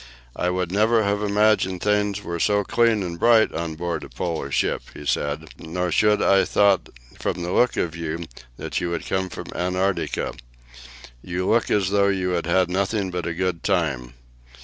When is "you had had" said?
12.15-12.67